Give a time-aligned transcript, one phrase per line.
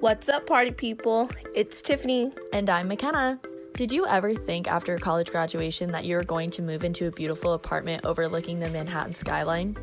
[0.00, 1.30] What's up, party people?
[1.54, 2.30] It's Tiffany.
[2.52, 3.40] And I'm McKenna.
[3.72, 7.10] Did you ever think after college graduation that you were going to move into a
[7.10, 9.74] beautiful apartment overlooking the Manhattan skyline?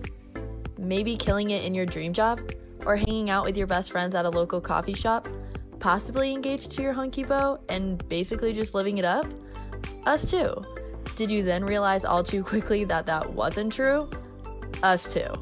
[0.77, 2.39] Maybe killing it in your dream job?
[2.85, 5.27] Or hanging out with your best friends at a local coffee shop?
[5.79, 9.25] Possibly engaged to your hunky beau and basically just living it up?
[10.05, 10.61] Us too.
[11.15, 14.07] Did you then realize all too quickly that that wasn't true?
[14.83, 15.33] Us too.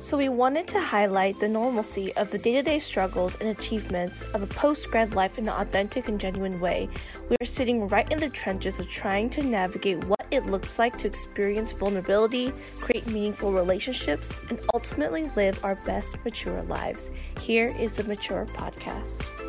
[0.00, 4.22] So, we wanted to highlight the normalcy of the day to day struggles and achievements
[4.32, 6.88] of a post grad life in an authentic and genuine way.
[7.28, 10.96] We are sitting right in the trenches of trying to navigate what it looks like
[10.98, 17.10] to experience vulnerability, create meaningful relationships, and ultimately live our best mature lives.
[17.40, 19.47] Here is the Mature Podcast.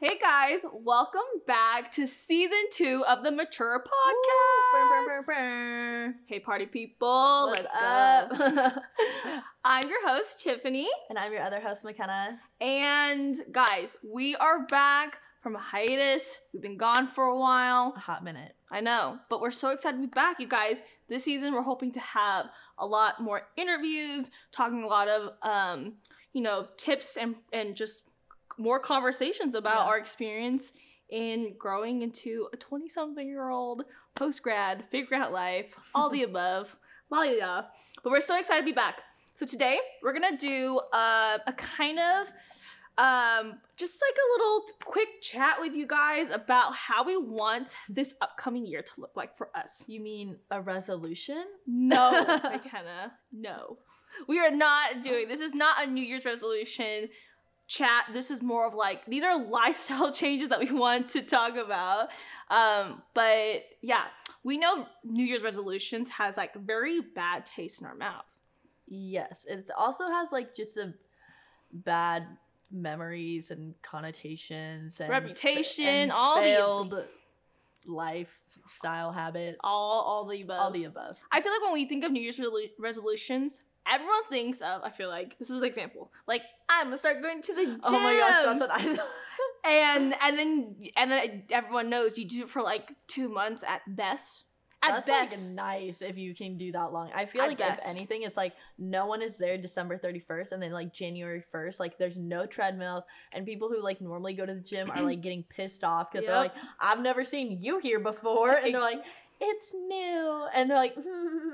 [0.00, 5.24] Hey guys, welcome back to season two of the Mature Podcast.
[6.26, 8.30] Hey party people, What's let's up?
[9.64, 10.86] I'm your host, Tiffany.
[11.10, 12.38] And I'm your other host, McKenna.
[12.60, 16.38] And guys, we are back from a hiatus.
[16.52, 17.94] We've been gone for a while.
[17.96, 18.54] A hot minute.
[18.70, 20.76] I know, but we're so excited to be back, you guys.
[21.08, 22.46] This season, we're hoping to have
[22.78, 25.94] a lot more interviews, talking a lot of, um,
[26.34, 28.02] you know, tips and and just
[28.58, 29.84] more conversations about Yeah.
[29.90, 30.72] our experience
[31.10, 36.22] in growing into a 20 something year old post grad, figure out life, all the
[36.30, 36.76] above,
[37.10, 37.64] la la la.
[38.02, 38.96] But we're so excited to be back.
[39.36, 42.26] So today we're gonna do uh, a kind of
[42.98, 48.12] um, just like a little quick chat with you guys about how we want this
[48.20, 49.84] upcoming year to look like for us.
[49.86, 51.44] You mean a resolution?
[51.66, 52.10] No,
[52.42, 53.78] McKenna, no.
[54.26, 57.08] We are not doing this is not a New Year's resolution
[57.68, 58.06] chat.
[58.12, 62.08] This is more of like these are lifestyle changes that we want to talk about.
[62.50, 64.04] Um, but yeah,
[64.42, 68.40] we know New Year's resolutions has like very bad taste in our mouths.
[68.88, 69.44] Yes.
[69.46, 70.94] It also has like just a
[71.72, 72.26] bad
[72.70, 77.04] memories and connotations and Reputation, and all the- failed
[77.86, 79.58] lifestyle habits.
[79.62, 80.60] All all the above.
[80.60, 81.16] all the above.
[81.30, 82.40] I feel like when we think of New Year's
[82.78, 83.62] resolutions,
[83.92, 84.82] everyone thinks of.
[84.82, 86.10] I feel like this is an example.
[86.26, 87.80] Like I'm gonna start going to the gym.
[87.82, 88.98] Oh my gosh, that's what I
[89.64, 93.82] and and then and then everyone knows you do it for like two months at
[93.86, 94.44] best.
[94.80, 97.10] At That's best, like nice if you can do that long.
[97.12, 97.82] I feel At like best.
[97.82, 101.80] if anything, it's like no one is there December 31st and then like January 1st,
[101.80, 105.20] like there's no treadmills and people who like normally go to the gym are like
[105.22, 108.52] getting pissed off because they're like, I've never seen you here before.
[108.52, 109.02] And they're like,
[109.40, 110.46] it's new.
[110.54, 110.94] And they're like,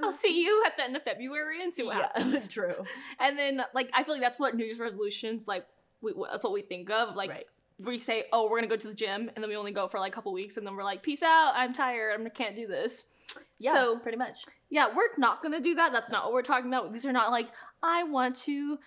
[0.03, 2.49] I'll see you at the end of February and see what yeah, happens.
[2.49, 2.75] true.
[3.21, 5.67] And then like I feel like that's what New Year's resolutions like.
[6.01, 7.17] We, that's what we think of.
[7.17, 7.47] Like right.
[7.79, 9.99] we say, oh, we're gonna go to the gym, and then we only go for
[9.99, 11.53] like a couple weeks, and then we're like, peace out.
[11.55, 12.21] I'm tired.
[12.21, 13.05] I can't do this.
[13.59, 14.45] Yeah, So- pretty much.
[14.69, 15.93] Yeah, we're not gonna do that.
[15.93, 16.93] That's not what we're talking about.
[16.93, 17.49] These are not like
[17.83, 18.79] I want to.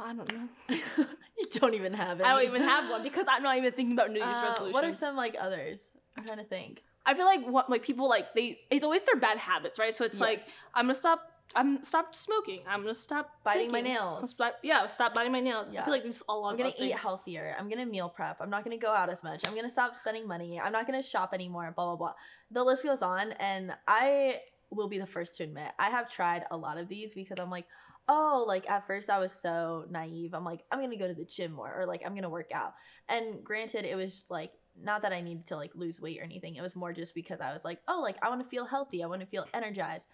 [0.00, 0.48] I don't know.
[0.68, 2.26] you don't even have it.
[2.26, 4.68] I don't even have one because I'm not even thinking about New Year's resolutions.
[4.68, 5.80] Uh, What are some like others?
[6.16, 6.82] I'm trying to think.
[7.04, 9.96] I feel like what like people like they it's always their bad habits, right?
[9.96, 11.28] So it's like I'm gonna stop.
[11.54, 12.60] I'm stop smoking.
[12.66, 14.30] I'm gonna stop biting my nails.
[14.30, 15.68] Stop, yeah, stop biting my nails.
[15.68, 17.00] I feel like there's a lot I'm gonna eat things.
[17.00, 17.54] healthier.
[17.58, 18.38] I'm gonna meal prep.
[18.40, 19.42] I'm not gonna go out as much.
[19.46, 20.58] I'm gonna stop spending money.
[20.58, 21.70] I'm not gonna shop anymore.
[21.76, 22.14] Blah blah blah.
[22.50, 26.46] The list goes on, and I will be the first to admit I have tried
[26.50, 27.66] a lot of these because I'm like,
[28.08, 30.34] oh, like at first I was so naive.
[30.34, 32.74] I'm like, I'm gonna go to the gym more, or like I'm gonna work out.
[33.08, 36.56] And granted, it was like not that I needed to like lose weight or anything.
[36.56, 39.02] It was more just because I was like, oh, like I want to feel healthy.
[39.02, 40.06] I want to feel energized.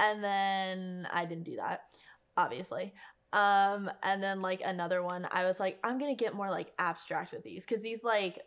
[0.00, 1.82] And then I didn't do that,
[2.36, 2.94] obviously.
[3.32, 7.32] Um, and then like another one, I was like, I'm gonna get more like abstract
[7.32, 8.40] with these because these like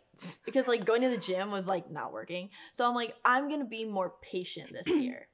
[0.44, 2.50] because like going to the gym was like not working.
[2.74, 5.28] So I'm like, I'm gonna be more patient this year.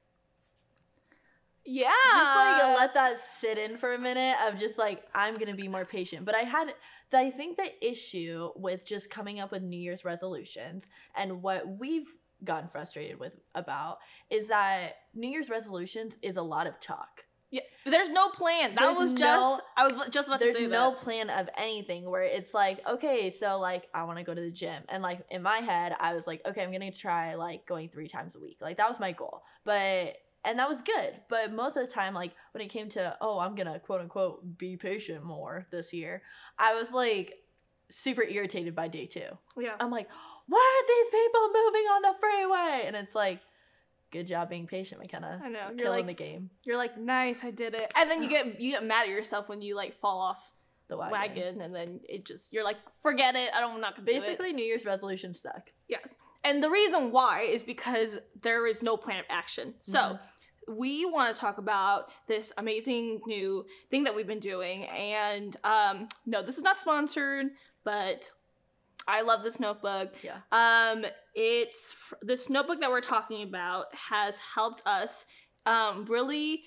[1.69, 1.91] Yeah.
[2.05, 5.67] just like let that sit in for a minute of just like I'm gonna be
[5.67, 6.25] more patient.
[6.25, 6.73] But I had
[7.13, 10.83] I think the issue with just coming up with New Year's resolutions
[11.15, 12.07] and what we've
[12.43, 13.97] gotten frustrated with about
[14.29, 17.23] is that New Year's resolutions is a lot of talk.
[17.51, 17.61] yeah.
[17.85, 18.75] There's no plan.
[18.75, 19.21] That There's was just.
[19.21, 20.99] no- I was just about to There's say no that.
[21.01, 24.51] plan of anything where it's like, okay, so like I want to go to the
[24.51, 24.83] gym.
[24.89, 27.89] And like in my head, I was like, okay, I'm going to try like going
[27.89, 28.57] 3 times a week.
[28.61, 29.41] Like that was my goal.
[29.65, 31.15] But and that was good.
[31.29, 34.01] But most of the time like when it came to, oh, I'm going to quote
[34.01, 36.21] unquote be patient more this year,
[36.57, 37.33] I was like
[37.91, 39.21] super irritated by day 2.
[39.57, 39.75] Yeah.
[39.79, 40.07] I'm like,
[40.47, 42.83] why are these people moving on the freeway?
[42.87, 43.39] And it's like,
[44.11, 45.39] good job being patient, McKenna.
[45.43, 45.59] I know.
[45.67, 46.49] Killing You're like the game.
[46.63, 47.43] you're like nice.
[47.43, 47.91] I did it.
[47.95, 50.37] And then you get you get mad at yourself when you like fall off
[50.87, 51.11] The wagon.
[51.11, 53.49] wagon, and then it just you're like forget it.
[53.55, 54.05] I don't I'm not gonna.
[54.05, 55.69] Basically, New Year's resolution suck.
[55.87, 56.15] Yes.
[56.43, 59.73] And the reason why is because there is no plan of action.
[59.81, 60.19] So Mhm.
[60.69, 64.85] We want to talk about this amazing new thing that we've been doing.
[64.85, 67.47] And um, no, this is not sponsored,
[67.83, 68.29] but
[69.07, 70.13] I love this notebook.
[70.21, 70.37] Yeah.
[70.51, 75.25] Um, it's this notebook that we're talking about has helped us
[75.65, 76.63] um, really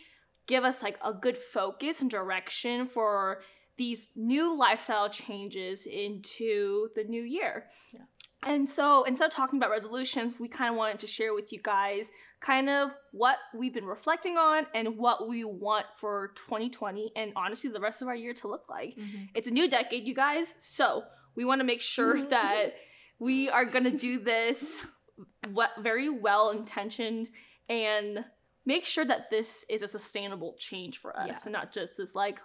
[0.46, 3.42] give us like a good focus and direction for
[3.76, 7.66] these new lifestyle changes into the new year.
[7.92, 8.00] Yeah.
[8.44, 11.60] And so instead of talking about resolutions, we kind of wanted to share with you
[11.62, 12.10] guys
[12.42, 17.70] kind of what we've been reflecting on and what we want for 2020 and honestly
[17.70, 18.96] the rest of our year to look like.
[18.96, 19.30] Mhm.
[19.34, 20.52] It's a new decade, you guys.
[20.60, 21.04] So
[21.36, 22.30] we want to make sure Mhm.
[22.30, 22.74] that
[23.20, 24.80] we are going to do this
[25.78, 27.30] very well intentioned
[27.68, 28.24] and
[28.66, 31.38] make sure that this is a sustainable change for us Yeah.
[31.44, 32.38] and not just this like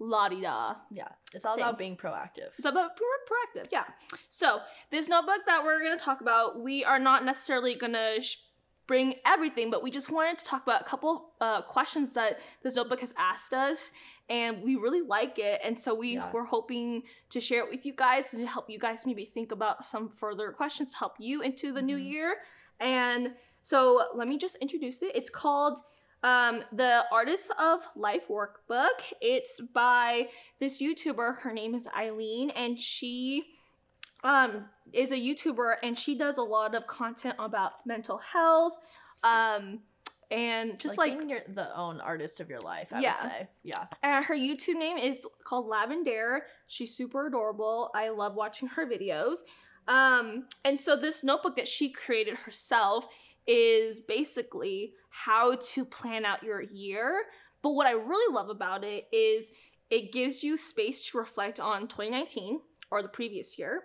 [0.00, 0.74] la di da.
[0.90, 1.08] Yeah.
[1.32, 1.62] It's all Thing.
[1.64, 2.50] about being proactive.
[2.58, 3.84] It's about pro- proactive, yeah.
[4.30, 4.60] So
[4.90, 8.36] this notebook that we're going to talk about, we are not necessarily going to sh-
[8.86, 12.74] bring everything, but we just wanted to talk about a couple uh, questions that this
[12.74, 13.90] notebook has asked us,
[14.28, 16.30] and we really like it, and so we Yeah.
[16.32, 19.84] were hoping to share it with you guys to help you guys maybe think about
[19.84, 22.10] some further questions to help you into the new Mhm.
[22.10, 22.36] year.
[22.80, 25.12] And so let me just introduce it.
[25.14, 25.78] It's called
[26.22, 29.12] um, the Artists of Life Workbook.
[29.20, 31.40] It's by this YouTuber.
[31.40, 33.53] Her name is Aileen, and she
[34.24, 38.74] um, is a YouTuber, and she does a lot of content about mental health,
[39.22, 39.80] um,
[40.30, 43.22] and just like, being your, the own artist of your life, I Yeah.
[43.22, 43.48] would say.
[43.62, 43.86] Yeah.
[44.02, 46.40] and her YouTube name is called Lavendaire.
[46.66, 47.90] She's super adorable.
[47.94, 49.38] I love watching her videos.
[49.86, 53.06] Um, and so this notebook that she created herself
[53.46, 57.24] is basically how to plan out your year.
[57.62, 59.50] But what I really love about it is
[59.90, 63.82] it gives you space to reflect on 2019 or the previous year.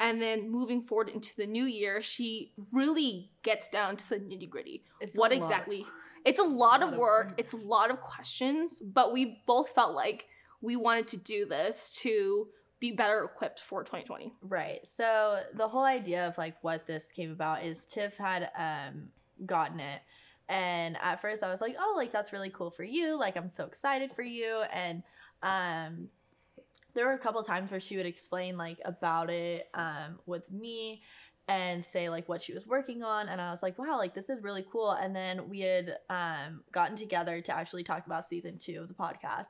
[0.00, 4.48] And then moving forward into the new year, she really gets down to the nitty
[4.48, 5.86] gritty a what exactly
[6.24, 7.34] it's a lot, of lot of work work.
[7.38, 10.26] it's a lot of questions but we both felt like
[10.60, 12.48] we wanted to do this to
[12.80, 14.80] be better equipped for 2020 Right.
[14.96, 19.08] So the whole idea of like what this came about is Tiff had um
[19.46, 20.00] gotten it.
[20.48, 23.18] And at first I was like, "Oh, like that's really cool for you.
[23.18, 25.02] Like I'm so excited for you." And
[25.42, 26.08] um
[26.94, 31.02] there were a couple times where she would explain like about it um with me
[31.48, 34.28] and say like what she was working on and I was like, "Wow, like this
[34.28, 38.58] is really cool." And then we had um gotten together to actually talk about season
[38.62, 39.46] 2 of the podcast.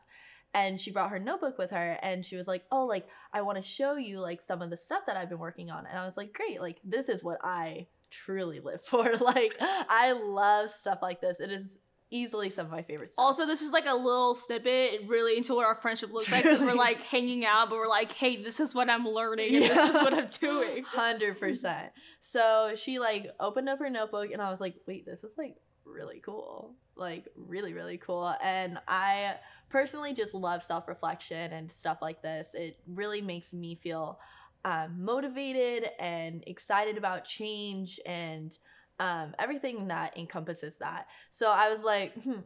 [0.54, 3.58] And she brought her notebook with her and she was like, "Oh, like I want
[3.58, 5.86] to show you like some of the stuff that I've been working on.
[5.86, 9.16] And I was like, great, like this is what I truly live for.
[9.16, 11.36] like I love stuff like this.
[11.40, 11.66] It is
[12.10, 13.22] easily some of my favorite stuff.
[13.24, 16.60] also this is like a little snippet really into what our friendship looks like because
[16.60, 19.88] we're like hanging out but we're like hey this is what i'm learning and this
[19.90, 21.92] is what i'm doing Hundred percent.
[22.22, 25.56] So she like opened up her notebook and I was like, wait, this is like
[25.84, 26.74] really cool.
[26.96, 28.34] Like really, really cool.
[28.42, 29.36] And I
[29.70, 32.48] personally just love self-reflection and stuff like this.
[32.54, 34.18] It really makes me feel
[34.64, 38.52] um, motivated and excited about change and
[38.98, 41.06] um, everything that encompasses that.
[41.32, 42.40] So I was like, hmm,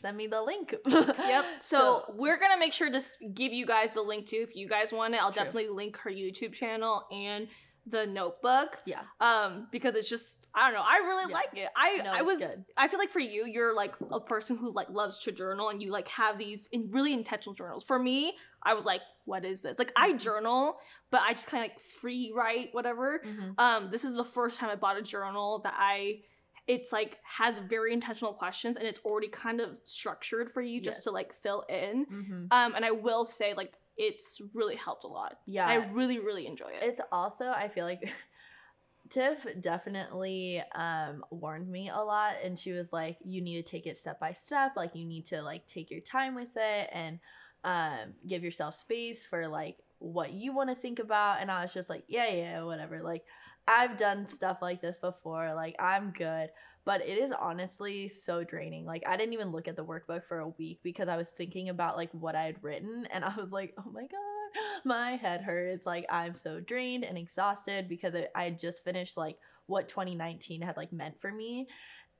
[0.00, 0.74] send me the link.
[0.86, 3.00] yep so, we're gonna make sure to
[3.34, 5.44] give you guys the link too if you guys want it i'll True.
[5.44, 7.48] definitely link her youtube channel and
[7.88, 11.34] the notebook yeah, um because it's just i don't know i really Yeah.
[11.36, 12.64] like it i no, i was good.
[12.76, 15.80] i feel like for you you're like a person who like loves to journal and
[15.80, 19.62] you like have these in really intentional journals for me i was like what is
[19.62, 20.18] this like i Mhm.
[20.18, 20.78] journal
[21.10, 23.54] but i just kind of like free write whatever Mhm.
[23.58, 26.22] um this is the first time i bought a journal that i
[26.66, 31.04] it's like has very intentional questions and it's already kind of structured for you just
[31.04, 32.48] to like fill in Mhm.
[32.50, 35.38] um and i will say like it's really helped a lot.
[35.46, 36.82] Yeah, i really really enjoy it.
[36.82, 38.02] It's also I feel like
[39.10, 43.86] Tiff definitely um warned me a lot and she was like you need to take
[43.86, 47.20] it step by step like you need to like take your time with it and
[47.62, 51.40] um give yourself space for like what you want to think about.
[51.40, 53.22] And I was just like yeah yeah whatever like
[53.68, 56.50] I've done stuff like this before like I'm good
[56.86, 60.38] but it is honestly so draining like I didn't even look at the workbook for
[60.38, 63.50] a week because I was thinking about like what I had written and I was
[63.50, 64.36] like oh my god
[64.84, 65.86] my head hurts.
[65.86, 70.76] Like I'm so drained and exhausted because I had just finished like what 2019 had
[70.76, 71.68] like meant for me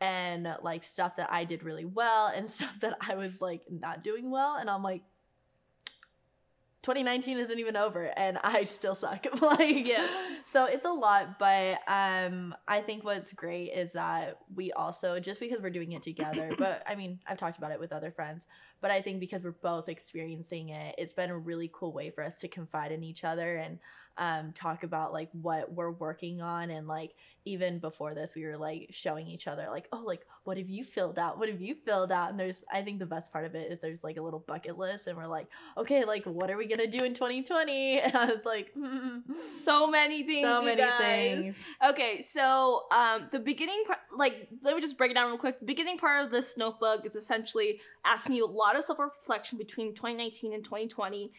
[0.01, 4.05] and like stuff that I did really well and stuff that I was like not
[4.05, 5.03] doing well and I'm like
[6.87, 9.27] 2019 isn't even over and I still suck.
[9.43, 10.09] like Yes.
[10.53, 15.41] So it's a lot, but um I think what's great is that we also just
[15.41, 18.45] because we're doing it together, but I mean, I've talked about it with other friends,
[18.81, 22.23] but I think because we're both experiencing it, it's been a really cool way for
[22.23, 23.81] us to confide in each other and
[24.19, 28.57] um, talk about like what we're working on and like even before this we were
[28.57, 31.75] like showing each other like oh like what have you filled out what have you
[31.85, 34.23] filled out and there's i think the best part of it is there's like a
[34.23, 35.47] little bucket list and we're like
[35.77, 39.23] okay like what are we gonna do in 2020 and i was like mm,
[39.63, 40.47] So many things.
[40.47, 40.99] so many guys.
[40.99, 41.57] things
[41.89, 45.61] Okay, so um, the beginning part, like, let me just break it down real quick.
[45.61, 49.59] The beginning part of this notebook is essentially asking you a lot of self reflection
[49.59, 51.33] between 2019 and 2020.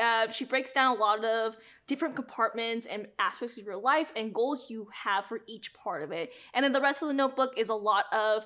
[0.00, 4.32] Uh, she breaks down a lot of different compartments and aspects of your life and
[4.32, 6.32] goals you have for each part of it.
[6.54, 8.44] And then the rest of the notebook is a lot of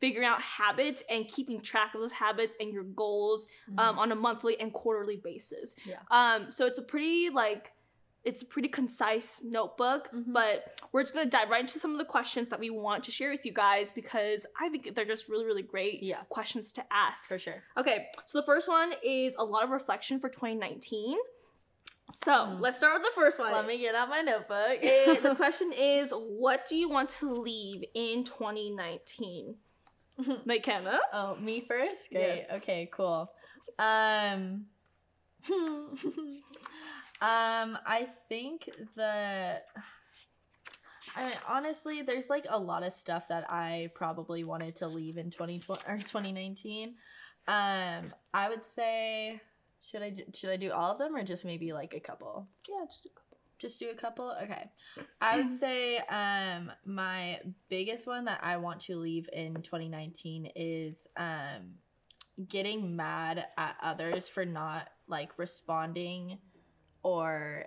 [0.00, 3.46] figuring out habits and keeping track of those habits and your goals
[3.78, 5.74] um, on a monthly and quarterly basis.
[5.86, 5.98] Yeah.
[6.10, 7.72] Um, so it's a pretty like
[8.24, 10.32] it's a pretty concise notebook, Mhm.
[10.32, 13.10] but we're just gonna dive right into some of the questions that we want to
[13.10, 16.84] share with you guys because I think they're just really, really great yeah questions to
[16.92, 17.28] ask.
[17.28, 21.18] for sure Okay, so the first one is a lot of reflection for 2019.
[22.14, 22.60] So Hmm.
[22.60, 23.52] let's start with the first one.
[23.52, 27.32] let me get out my notebook Eh, the question is, what do you want to
[27.32, 29.56] leave in 2019?
[30.44, 31.00] McKenna?
[31.12, 32.02] Oh, me first?
[32.12, 32.36] Great.
[32.36, 32.52] Yes.
[32.52, 33.32] Okay, cool.
[33.78, 34.66] Um
[37.22, 39.60] Um I think the
[41.16, 45.18] I mean, honestly, there's like a lot of stuff that I probably wanted to leave
[45.18, 46.94] in 2020 or 2019.
[47.48, 49.40] Um, I would say
[49.80, 52.48] should I should I do all of them or just maybe like a couple?
[52.68, 53.38] Yeah, just a couple.
[53.58, 54.70] just do a couple okay
[55.20, 57.38] i would say um my
[57.68, 61.74] biggest one that i want to leave in 2019 is um
[62.48, 66.38] getting mad at others for not like responding
[67.02, 67.64] or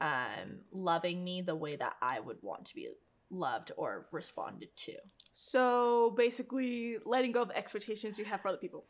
[0.00, 2.88] um loving me the way that i would want to be
[3.30, 4.94] loved or responded to
[5.34, 8.86] So basically, letting go of expectations you have for other people.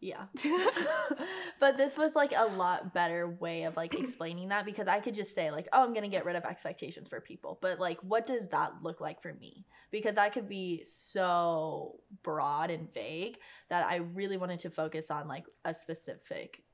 [0.00, 0.24] Yeah.
[1.60, 5.14] but this was like a lot better way of like explaining that because I could
[5.14, 8.00] just say like, "Oh, I'm going to get rid of expectations for people." But like
[8.00, 9.64] what does that look like for me?
[9.92, 13.38] Because I could be so broad and vague
[13.70, 16.64] that I really wanted to focus on like a specific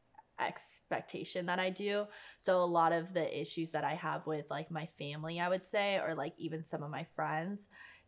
[0.40, 2.06] expectation that I do.
[2.40, 5.68] So a lot of the issues that I have with like my family, I would
[5.70, 7.60] say, or like even some of my friends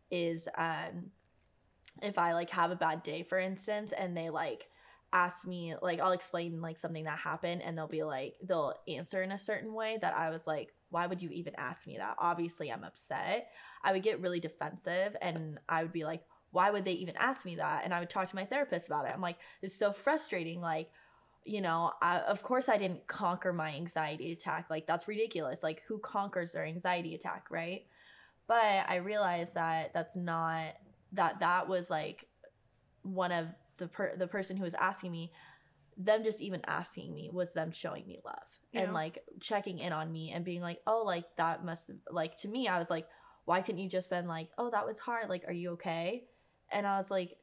[0.09, 1.09] is um
[2.01, 4.67] if I like have a bad day for instance and they like
[5.13, 9.23] ask me like I'll explain like something that happened and they'll be like they'll answer
[9.23, 12.15] in a certain way that I was like why would you even ask me that?
[12.19, 13.47] Obviously I'm upset.
[13.81, 17.45] I would get really defensive and I would be like why would they even ask
[17.45, 17.83] me that?
[17.85, 19.11] And I would talk to my therapist about it.
[19.13, 20.89] I'm like it's so frustrating like
[21.43, 25.81] you know I, of course I didn't conquer my anxiety attack like that's ridiculous like
[25.87, 27.85] who conquers their anxiety attack right
[28.47, 30.73] but I realized that that's not
[31.13, 32.25] that that was like
[33.03, 35.31] one of the per- the person who was asking me
[35.97, 38.37] them just even asking me was them showing me love
[38.71, 38.81] Yeah.
[38.81, 42.47] and like checking in on me and being like oh like that must like to
[42.47, 43.07] me I was like
[43.45, 46.23] why couldn't you just been like oh that was hard like are you okay
[46.71, 47.35] and I was like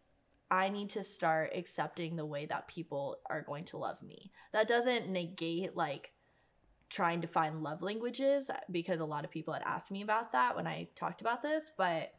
[0.51, 4.69] I need to start accepting the way that people are going to love me that
[4.69, 6.11] doesn't negate like
[6.91, 10.57] trying to find love languages because a lot of people had asked me about that
[10.57, 12.13] when I talked about this but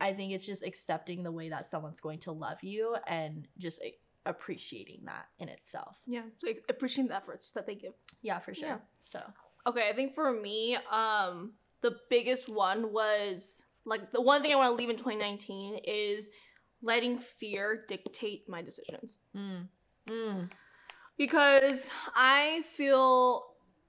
[0.00, 3.80] I think it's just accepting the way that someone's going to love you and just
[4.26, 5.96] appreciating that in itself.
[6.06, 7.94] Yeah, so appreciating the efforts that they give.
[8.20, 8.68] Yeah, for sure.
[8.68, 8.76] Yeah.
[9.04, 9.20] So,
[9.66, 11.52] Okay, I think for me, um,
[11.82, 16.28] the biggest one was like the one thing I want to leave in 2019 is
[16.86, 19.18] letting fear dictate my decisions.
[19.36, 19.66] mm,
[20.08, 20.50] mm,
[21.18, 23.44] because I feel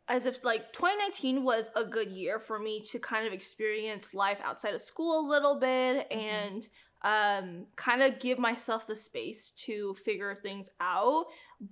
[0.09, 4.39] as if like 2019 was a good year for me to kind of experience life
[4.43, 6.17] outside of school a little bit Mhm.
[6.17, 6.67] and
[7.03, 11.25] um kind of give myself the space to figure things out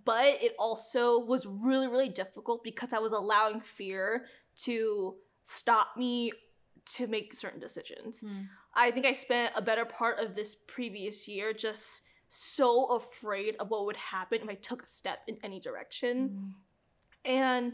[0.03, 4.25] but it also was really really difficult because I was allowing fear
[4.65, 5.15] to
[5.45, 6.31] stop me
[6.95, 8.21] to make certain decisions.
[8.21, 8.47] mm.
[8.75, 13.69] I think I spent a better part of this previous year just so afraid of
[13.69, 16.53] what would happen if I took a step in any direction.
[17.25, 17.31] Mm.
[17.31, 17.73] And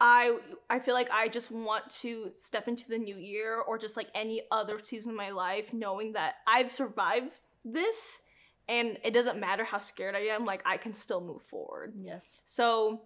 [0.00, 0.38] I
[0.70, 4.08] I feel like I just want to step into the new year or just like
[4.14, 8.20] any other season of my life knowing that I've survived this
[8.68, 11.94] and it doesn't matter how scared I am, like I can still move forward.
[12.00, 12.22] Yes.
[12.44, 13.00] So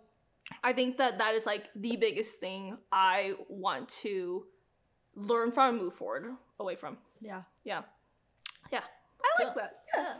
[0.62, 4.44] I think that that is like the biggest thing I want to
[5.14, 6.26] learn from and move forward
[6.62, 6.97] away from.
[7.21, 7.42] Yeah.
[7.64, 7.83] Yeah.
[8.73, 8.81] Yeah.
[9.40, 9.81] I like that.
[9.95, 10.14] Yeah.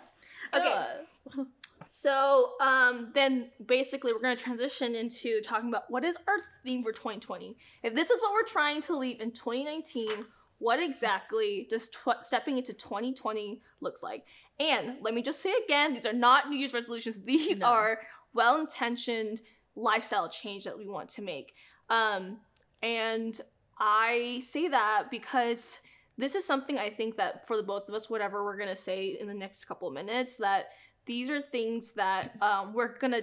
[0.61, 1.43] Okay.
[1.89, 6.83] So um, then basically we're going to transition into talking about what is our theme
[6.83, 7.57] for 2020.
[7.83, 10.25] If this is what we're trying to leave in 2019,
[10.59, 14.25] what exactly does tw- stepping into 2020 looks like?
[14.61, 17.21] And let me just say again, these are not New Year's resolutions.
[17.25, 17.67] These No.
[17.67, 17.99] are
[18.35, 19.41] well-intentioned
[19.75, 21.55] lifestyle change that we want to make.
[21.91, 22.39] Um,
[22.83, 23.41] And
[23.79, 25.79] I say that because
[26.23, 29.17] this is something I think that for the both of us, whatever we're gonna say
[29.21, 30.67] in the next couple of minutes, that
[31.05, 33.23] these are things that um, we're gonna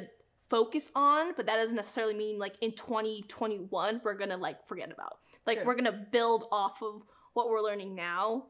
[0.50, 5.20] focus on, but that doesn't necessarily mean like in 2021 we're gonna like forget about.
[5.48, 5.66] Like Sure.
[5.68, 7.04] we're gonna build off of
[7.34, 8.48] what we're learning now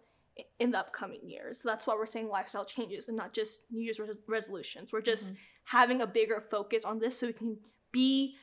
[0.60, 1.62] in the upcoming years.
[1.62, 4.92] So that's why we're saying lifestyle changes and not just New Year's res- resolutions.
[4.94, 5.38] We're just Mhm.
[5.66, 7.58] having a bigger focus on this so we can
[7.92, 8.38] be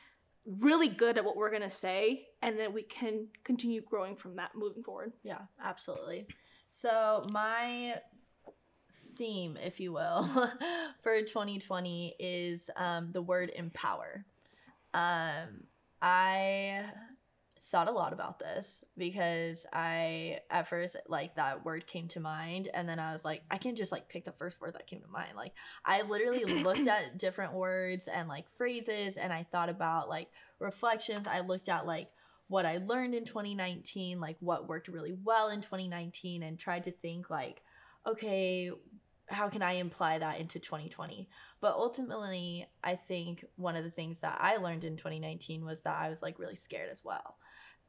[0.59, 4.51] really good at what we're gonna say, and then we can continue growing from that
[4.55, 5.13] moving forward.
[5.23, 6.27] Yeah, absolutely.
[6.71, 7.95] So my
[9.17, 10.29] theme, if you will,
[11.03, 14.25] for 2020 is um, the word empower.
[14.93, 15.63] Um,
[16.01, 16.85] I
[17.71, 22.69] thought a lot about this because I at first like that word came to mind
[22.73, 25.01] and then I was like I can just like pick the first word that came
[25.01, 25.35] to mind.
[25.35, 30.29] Like I literally looked at different words and like phrases and I thought about like
[30.59, 31.27] reflections.
[31.29, 32.09] I looked at like
[32.47, 36.91] what I learned in 2019, like what worked really well in 2019 and tried to
[36.91, 37.61] think like
[38.07, 38.71] okay,
[39.29, 41.27] how can I imply that into 2020?
[41.59, 45.97] But ultimately, I think one of the things that I learned in 2019 was that
[46.01, 47.35] I was like really scared as well.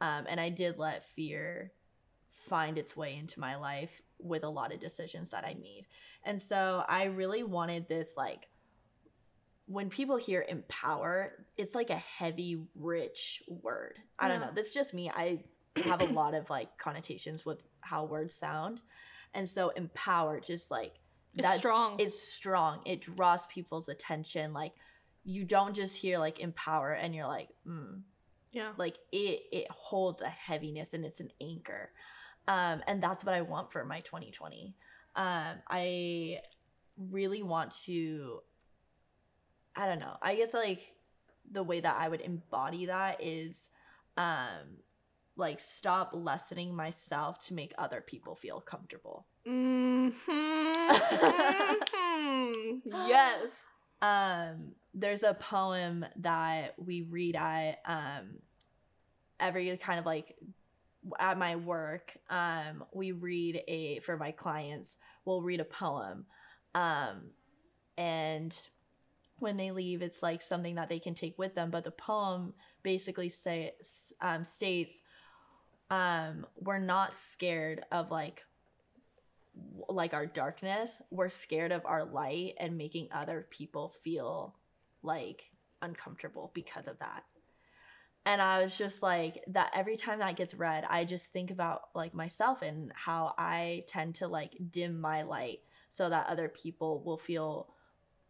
[0.00, 1.73] Um, and I did let fear
[2.49, 5.87] find its way into my life with a lot of decisions that I made.
[6.25, 8.47] And so I really wanted this like
[9.67, 13.99] when people hear empower, it's like a heavy, rich word.
[14.19, 14.47] I don't Yeah.
[14.47, 14.52] know.
[14.55, 15.11] That's just me.
[15.11, 15.45] I
[15.76, 18.81] have a lot of like connotations with how words sound.
[19.35, 20.95] And so empower just like
[21.37, 22.00] It's strong.
[22.00, 22.81] it's strong.
[22.87, 24.52] It draws people's attention.
[24.55, 24.73] Like
[25.25, 28.00] you don't just hear like empower and you're like, mm,
[28.52, 28.73] yeah.
[28.76, 31.90] like it it holds a heaviness and it's an anchor.
[32.47, 34.75] Um and that's what i want for my 2020
[35.17, 36.38] um i
[37.11, 38.40] really want to
[39.76, 40.17] i don't know.
[40.23, 40.81] I guess like
[41.50, 43.57] the way that i would embody that is
[44.17, 44.78] um
[45.37, 49.26] like stop lessening myself to make other people feel comfortable.
[49.47, 50.88] Mm-hmm.
[53.09, 53.64] Yes.
[54.02, 58.39] um there's a poem that we read at um
[59.41, 60.37] every kind of like
[61.21, 66.25] at my work um we read a for my clients we'll read a poem.
[66.75, 67.30] Um
[67.97, 68.56] and
[69.39, 72.52] when they leave it's like something that they can take with them but the poem
[72.82, 73.73] basically say
[74.21, 74.97] um states
[75.91, 78.43] um we're not scared of like
[79.89, 80.91] like our darkness.
[81.11, 84.54] We're scared of our light and making other people feel
[85.02, 85.43] like
[85.82, 87.25] uncomfortable because of that.
[88.26, 91.82] And i was just like that every time that gets read i just think about
[91.95, 97.02] like myself and how i tend to like dim my light so that other people
[97.06, 97.69] will feel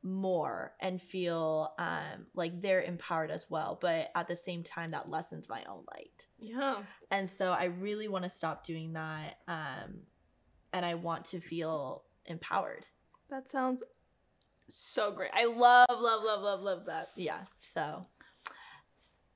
[0.05, 5.11] more and feel um like they're empowered as well but at the same time that
[5.11, 6.27] lessens my own light.
[6.39, 6.77] Yeah.
[7.11, 10.03] and so i really want to stop doing that um
[10.73, 12.87] and i want to feel empowered.
[13.31, 13.83] That sounds
[14.69, 15.31] so great.
[15.35, 17.11] I love, love, love, love, love that.
[17.17, 17.41] yeah
[17.75, 18.07] so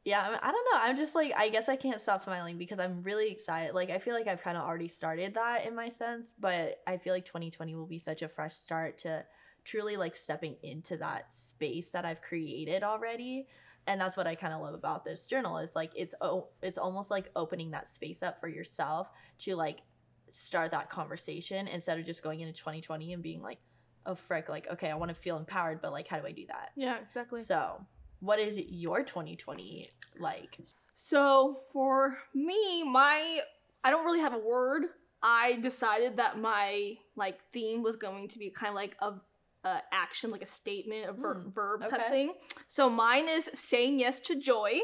[0.04, 3.02] yeah I, don't know i'm just like i guess i can't stop smiling because i'm
[3.02, 6.30] really excited like i feel like i've kind of already started that in my sense
[6.40, 9.24] but i feel like 2020 will be such a fresh start to
[9.64, 13.46] truly like stepping into that space that i've created already
[13.86, 16.78] and that's what i kind of love about this journal is like it's oh it's
[16.78, 19.78] almost like opening that space up for yourself to like
[20.32, 23.58] start that conversation instead of just going into 2020 and being like
[24.06, 26.46] oh frick like okay i want to feel empowered but like how do i do
[26.46, 27.44] that Yeah, exactly.
[27.44, 27.84] so,
[28.20, 29.88] what is your 2020
[30.18, 30.56] like?
[31.08, 33.40] So for me, my
[33.84, 34.84] I don't really have a word.
[35.22, 39.12] I decided that my like theme was going to be kind of like a,
[39.68, 42.10] a action, like a statement, a ver- Hmm, verb type okay.
[42.10, 42.34] thing.
[42.68, 44.78] So mine is saying yes to joy,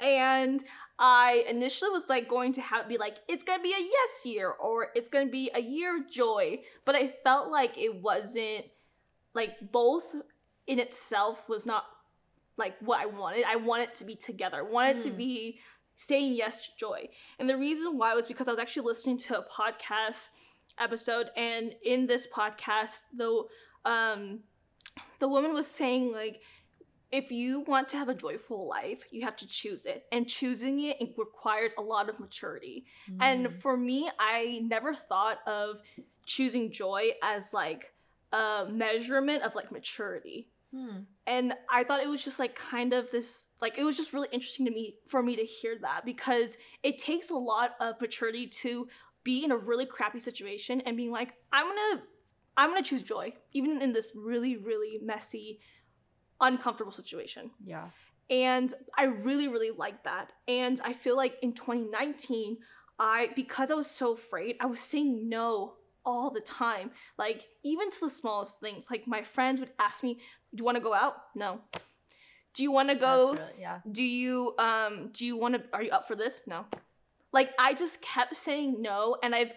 [0.00, 0.62] and
[0.98, 4.50] I initially was like going to have be like it's gonna be a yes year
[4.50, 8.66] or it's gonna be a year of joy, but I felt like it wasn't
[9.34, 10.04] like both
[10.66, 11.84] in itself was not
[12.56, 13.44] like what I wanted.
[13.48, 14.58] I wanted to be together.
[14.58, 15.16] I wanted to Mm.
[15.16, 15.58] be
[15.96, 17.08] saying yes to joy.
[17.38, 20.30] And the reason why was because I was actually listening to a podcast
[20.78, 23.42] episode and in this podcast the
[23.84, 24.40] um
[25.20, 26.40] the woman was saying like
[27.14, 30.04] if you want to have a joyful life, you have to choose it.
[30.10, 32.86] And choosing it, it requires a lot of maturity.
[33.20, 33.62] And Mm.
[33.62, 35.80] for me, I never thought of
[36.26, 37.92] choosing joy as like
[38.32, 41.02] a measurement of like maturity Hmm.
[41.28, 44.26] and i thought it was just like kind of this like it was just really
[44.32, 48.48] interesting to me for me to hear that because it takes a lot of maturity
[48.62, 48.88] to
[49.22, 52.02] be in a really crappy situation and being like i'm gonna
[52.56, 55.60] i'm gonna choose joy even in this really really messy
[56.40, 57.88] uncomfortable situation yeah.
[58.30, 60.32] And I really, really like that.
[60.48, 62.56] And I feel like in 2019,
[62.98, 65.74] I, because I was so afraid, I was saying no
[66.06, 66.90] all the time.
[67.18, 68.86] Like, even to the smallest things.
[68.90, 70.14] Like, my friends would ask me,
[70.54, 71.16] Do you want to go out?
[71.34, 71.60] No.
[72.54, 73.32] Do you want to go?
[73.32, 73.80] Really- yeah.
[73.90, 76.64] do you um do you want to are you up for this no
[77.32, 79.52] like i just kept saying no and i've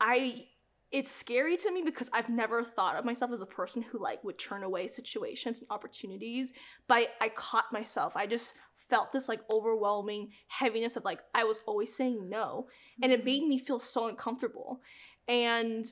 [0.00, 0.44] i
[0.92, 4.22] it's scary to me because i've never thought of myself as a person who like
[4.22, 6.52] would turn away situations and opportunities
[6.86, 8.12] but i, I caught myself.
[8.16, 8.54] I just
[8.90, 12.66] felt this like overwhelming heaviness of like i was always saying no
[13.02, 14.80] and it made me feel so uncomfortable.
[15.28, 15.90] And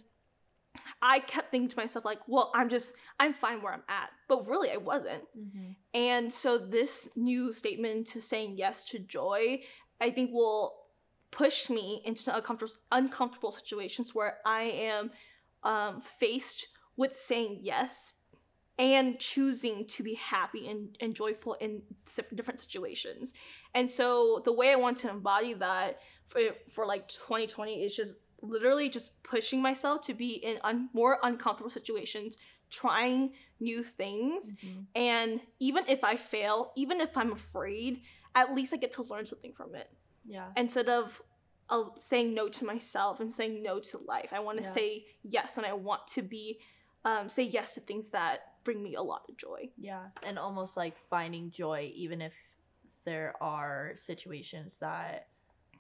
[1.03, 4.47] i kept thinking to myself like well i'm just i'm fine where i'm at but
[4.47, 5.23] really i wasn't.
[5.37, 5.75] Mhm.
[5.95, 9.61] and so this new statement to saying yes to joy,
[10.01, 10.75] I think will
[11.31, 15.11] push me into uncomfortable uncomfortable situations where I am
[15.63, 18.13] um, faced with saying yes
[18.79, 21.83] and choosing to be happy and, and joyful in
[22.35, 23.35] different situations.
[23.75, 26.41] And so the way I want to embody that for,
[26.73, 31.71] for like 2020 is just literally just pushing myself to be in un- more uncomfortable
[31.71, 32.39] situations,
[32.71, 34.53] trying new things.
[34.53, 34.87] Mhm.
[34.95, 38.01] And even if I fail, even if I'm afraid,
[38.35, 39.91] at least I get to learn something from it
[40.27, 40.49] Yeah.
[40.57, 41.21] instead of
[41.71, 44.31] uh, saying no to myself and saying no to life.
[44.33, 44.73] I want to Yeah.
[44.73, 46.61] say yes, and I want to be
[47.05, 49.71] um, say yes to things that bring me a lot of joy.
[49.79, 52.33] Yeah, and almost like finding joy, even if
[53.05, 55.29] there are situations that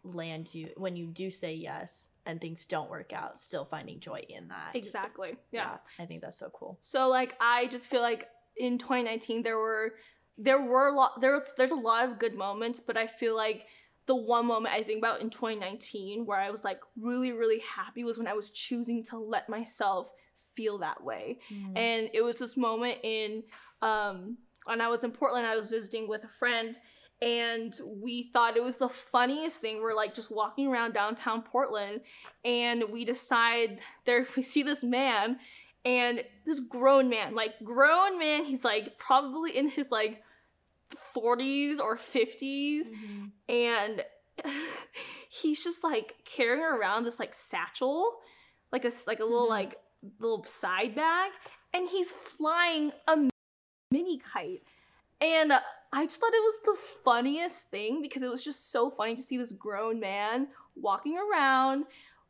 [0.02, 1.90] land you when you do say yes
[2.24, 4.70] and things don't work out, still finding joy in that.
[4.74, 5.36] Exactly.
[5.52, 5.76] yeah.
[5.98, 6.78] I think that's so cool.
[6.82, 9.94] So like I just feel like in 2019 there were
[10.38, 13.66] there were a lot there there's a lot of good moments, but I feel like
[14.06, 18.04] the one moment I think about in 2019 where I was like really really happy
[18.04, 20.08] was when I was choosing to let myself
[20.56, 21.38] feel that way.
[21.52, 21.76] Mm-hmm.
[21.76, 23.42] And it was this moment in
[23.82, 26.78] um when I was in Portland, I was visiting with a friend
[27.22, 29.80] and we thought it was the funniest thing.
[29.80, 32.00] We're like just walking around downtown Portland
[32.44, 35.38] and we decide there we see this man
[35.84, 40.22] and this grown man, like grown man, he's like probably in his like
[41.14, 43.30] 40s or 50s Mhm.
[43.48, 44.04] and
[45.28, 48.20] he's just like carrying around this like satchel
[48.72, 49.50] like a like a little Mhm.
[49.50, 49.80] like
[50.18, 51.32] little side bag
[51.74, 53.28] and he's flying a
[53.92, 54.62] mini kite
[55.20, 55.52] and
[55.92, 59.22] i just thought it was the funniest thing because it was just so funny to
[59.22, 61.84] see this grown man walking around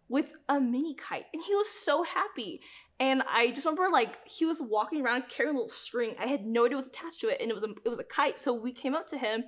[0.08, 2.60] with a mini kite and he was so happy
[3.00, 6.14] and i just remember like he was walking around carrying a little string.
[6.20, 7.98] I had no idea it was attached to it and it was a, it was
[7.98, 8.38] a kite.
[8.38, 9.44] So we came up to him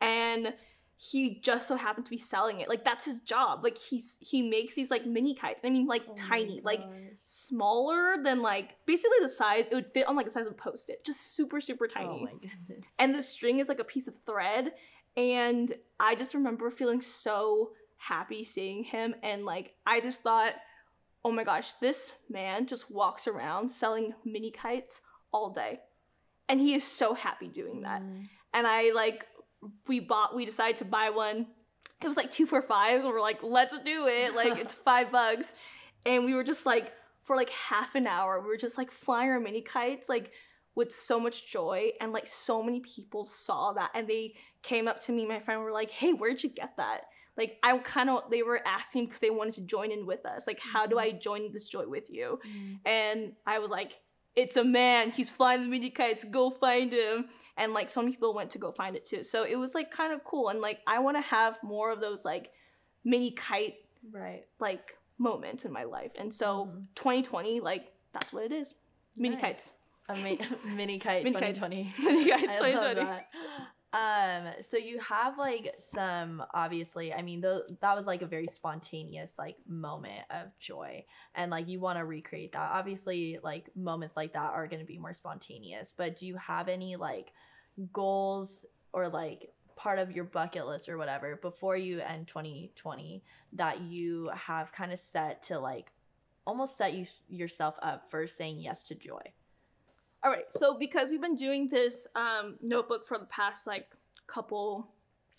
[0.00, 0.52] and
[0.98, 2.68] he just so happened to be selling it.
[2.68, 3.62] Like that's his job.
[3.62, 5.60] Like he's he makes these like mini kites.
[5.64, 6.80] I mean like Oh tiny like
[7.24, 10.56] smaller than like basically the size it would fit on like the size of a
[10.56, 11.04] post-it.
[11.04, 12.26] Just super super tiny.
[12.28, 14.72] Oh and the string is like a piece of thread.
[15.16, 19.14] And i just remember feeling so happy seeing him.
[19.22, 20.54] And like i just thought
[21.26, 25.00] oh my gosh this man just walks around selling mini kites
[25.32, 25.80] all day.
[26.48, 28.00] And he is so happy doing that.
[28.00, 28.28] Mm.
[28.54, 29.26] and i like
[29.88, 31.48] we bought we decided to buy one.
[32.00, 34.36] It was like two for five and we're like let's do it.
[34.36, 35.52] Like it's five bucks.
[36.04, 36.92] And we were just like
[37.24, 40.30] for like half an hour we were just like flying our mini kites like
[40.76, 41.90] with so much joy.
[42.00, 43.90] And like so many people saw that.
[43.96, 47.06] And they came up to me my friend were like hey where'd you get that
[47.36, 50.46] like i kind of they were asking because they wanted to join in with us
[50.46, 52.78] like how do i join this joy with you Mm.
[52.84, 53.92] and I was like,
[54.34, 55.10] it's a man.
[55.12, 56.22] He's flying the mini kites.
[56.24, 57.24] Go find him.
[57.56, 59.24] And like so many people went to go find it too.
[59.24, 60.50] So it was like kind of cool.
[60.50, 62.50] And like I want to have more of those like
[63.02, 63.76] mini kite
[64.12, 64.44] Right.
[64.60, 66.12] like moments in my life.
[66.18, 66.84] And so Mhm.
[66.96, 68.74] 2020, like that's what it is.
[69.16, 69.44] Mini Nice.
[69.44, 69.70] kites.
[70.10, 70.36] Ama-
[70.76, 71.58] mini kite Mini kites.
[71.58, 71.94] 2020.
[71.98, 73.26] Mini kites I love 2020.
[73.96, 78.46] Um, so you have like some obviously, I mean, th- that was like a very
[78.54, 81.02] spontaneous like moment of joy,
[81.34, 82.72] and like you want to recreate that.
[82.72, 85.94] Obviously, like moments like that are going to be more spontaneous.
[85.96, 87.32] But do you have any like
[87.94, 88.50] goals
[88.92, 93.22] or like part of your bucket list or whatever before you end 2020
[93.54, 95.90] that you have kind of set to like
[96.46, 99.22] almost set you yourself up for saying yes to joy?
[100.24, 100.44] All right.
[100.52, 103.86] So because we've been doing this um, notebook for the past like
[104.26, 104.88] couple,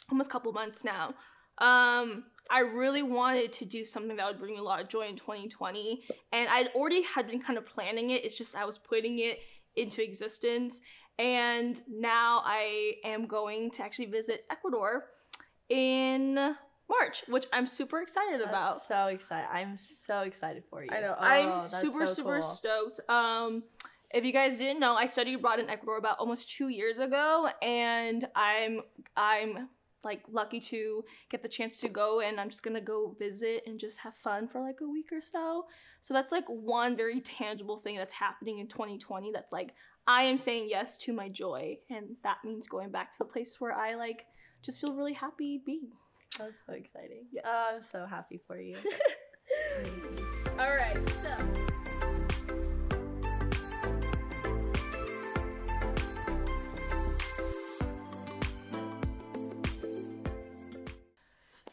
[0.10, 1.14] almost couple months now,
[1.58, 5.08] um, I really wanted to do something that would bring me a lot of joy
[5.08, 8.24] in 2020, and I already had been kind of planning it.
[8.24, 9.40] It's just I was putting it
[9.76, 10.80] into existence,
[11.20, 15.06] and now I am going to actually visit Ecuador
[15.70, 16.56] in
[16.90, 18.88] March, which I'm super excited That's about.
[18.88, 19.48] So excited!
[19.52, 20.90] I'm so excited for you.
[20.92, 21.16] I know.
[21.20, 22.44] Oh, I'm super so super cool.
[22.44, 23.00] stoked.
[23.10, 23.64] Um
[24.12, 27.50] if you guys didn't know, I studied abroad in Ecuador about almost two years ago,
[27.62, 28.82] and I'm
[29.16, 29.70] I'm
[30.04, 33.80] like lucky to get the chance to go and I'm just gonna go visit and
[33.80, 35.66] just have fun for like a week or so.
[36.02, 39.74] So that's like one very tangible thing that's happening in 2020 that's like
[40.08, 43.60] I am saying yes to my joy and that means going back to the place
[43.60, 44.26] where I like
[44.62, 45.90] just feel really happy being.
[46.38, 47.26] That's so exciting.
[47.32, 47.44] Yes.
[47.48, 48.78] Oh, I'm so happy for you.
[50.60, 51.67] All right, so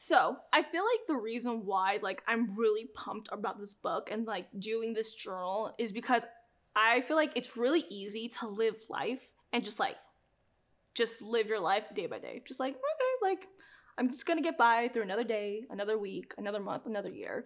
[0.06, 4.26] So I feel like the reason why like I'm really pumped about this book and
[4.26, 6.26] like doing this journal is because
[6.76, 9.20] I feel like it's really easy to live life
[9.52, 9.96] and just like
[10.94, 12.42] just live your life day by day.
[12.46, 13.48] Just like, okay, like
[13.96, 17.42] I'm just gonna get by through another day, another week, another month, another year.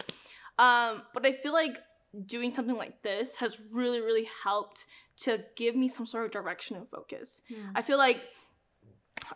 [0.58, 1.78] Um, but I feel like
[2.26, 4.86] doing something like this has really, really helped
[5.18, 7.42] to give me some sort of direction and focus.
[7.48, 7.70] Hmm.
[7.76, 8.18] I feel like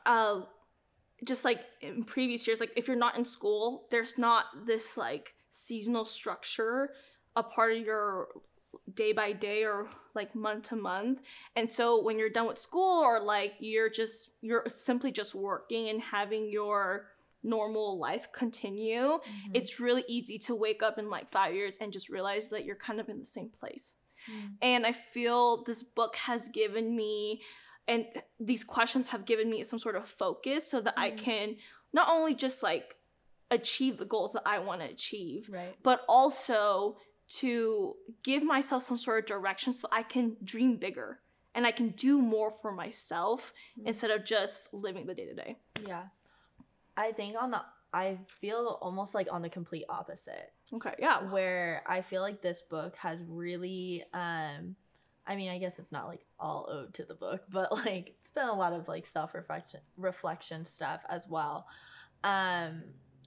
[0.07, 0.41] uh
[1.25, 5.35] just like in previous years, like if you're not in school, there's not this like
[5.51, 6.91] seasonal structure
[7.37, 8.29] a part of your
[8.95, 11.21] day by day or like month to month.
[11.57, 15.89] And so when you're done with school or like you're just you're simply just working
[15.89, 17.09] and having your
[17.45, 19.51] normal life continue, Mhm.
[19.55, 22.77] it's really easy to wake up in like 5 years and just realize that you're
[22.77, 23.95] kind of in the same place.
[24.31, 24.57] Mm.
[24.63, 27.43] And I feel this book has given me,
[27.89, 28.07] and
[28.39, 31.19] these questions have given me some sort of focus so that I Mhm.
[31.19, 31.57] can
[31.93, 32.97] not only just like
[33.51, 35.77] achieve the goals that I want to achieve, right.
[35.83, 36.97] but also
[37.29, 41.21] to give myself some sort of direction so I can dream bigger
[41.55, 43.87] and I can do more for myself Mhm.
[43.89, 45.59] instead of just living the day to day.
[45.87, 46.09] Yeah.
[46.97, 47.63] I think on the
[47.95, 50.55] I feel almost like on the complete opposite.
[50.73, 51.31] Okay, yeah.
[51.31, 54.77] where I feel like this book has really um
[55.27, 58.35] I mean, I guess it's not like all owed to the book, but like it's
[58.35, 61.67] been a lot of like self-reflection reflection stuff as well.
[62.25, 62.83] Um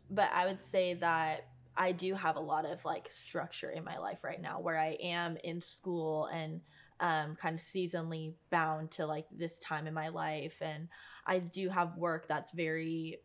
[0.10, 3.98] but I would say that I do have a lot of like structure in my
[3.98, 6.62] life right now where I am in school and
[7.00, 10.88] um kind of seasonally bound to like this time in my life and
[11.26, 13.20] I do have work that's very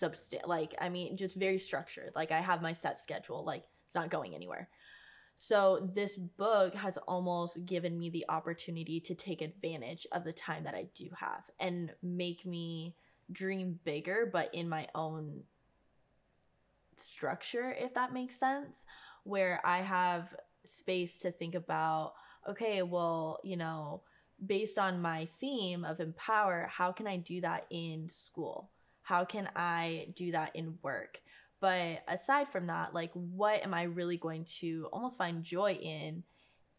[0.00, 2.12] substan like I mean just very structured.
[2.14, 4.68] Like I have my set schedule, like it's not going anywhere.
[5.42, 10.64] So this book has almost given me the opportunity to take advantage of the time
[10.64, 12.94] that I do have and make me
[13.32, 15.44] dream bigger but in my own
[16.98, 18.74] structure if that makes sense
[19.22, 20.34] where I have
[20.66, 22.14] space to think about
[22.48, 24.02] okay, well, you know,
[24.46, 28.70] based on my theme of empower, how can I do that in school?
[29.02, 31.18] How can I do that in work?
[31.60, 36.22] But aside from that, like what am I really going to almost find joy in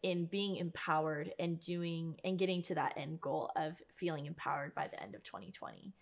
[0.02, 4.88] in being empowered and doing and getting to that end goal of feeling empowered by
[4.88, 5.92] the end of 2020.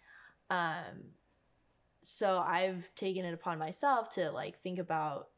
[0.49, 1.13] Um
[2.19, 5.29] so I've taken it upon myself to like think about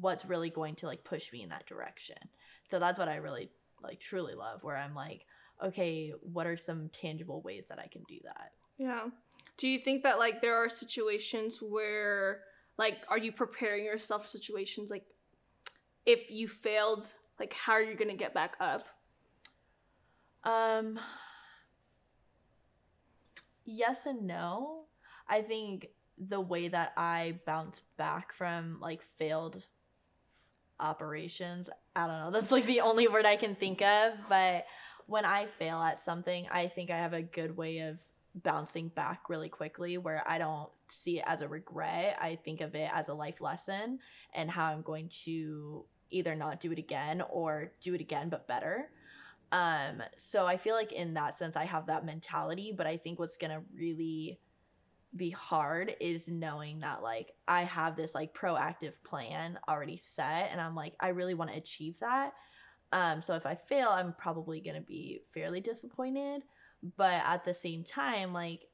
[0.00, 2.16] what's really going to like push me in that direction.
[2.70, 3.50] So that's what I really
[3.82, 5.26] like truly love where I'm like,
[5.64, 8.52] okay, what are some tangible ways that I can do that?
[8.78, 9.08] Yeah.
[9.58, 12.40] Do you think that like there are situations where
[12.80, 15.04] like are you preparing yourself for situations like
[16.06, 17.06] if you failed,
[17.38, 18.84] like how are you gonna get back up?
[20.44, 20.98] Um
[23.66, 24.84] yes and no.
[25.28, 25.88] I think
[26.18, 29.62] the way that I bounce back from like failed
[30.80, 32.30] operations, I don't know.
[32.40, 34.64] That's like the only word I can think of, but
[35.06, 37.98] when I fail at something, I think I have a good way of
[38.34, 40.70] bouncing back really quickly where I don't
[41.02, 42.16] see it as a regret.
[42.20, 43.98] I think of it as a life lesson
[44.34, 48.46] and how I'm going to either not do it again or do it again but
[48.46, 48.88] better.
[49.52, 53.18] Um so I feel like in that sense I have that mentality, but I think
[53.18, 54.38] what's going to really
[55.16, 60.60] be hard is knowing that like I have this like proactive plan already set and
[60.60, 62.32] I'm like I really want to achieve that.
[62.92, 66.42] Um so if I fail, I'm probably going to be fairly disappointed,
[66.96, 68.66] but at the same time like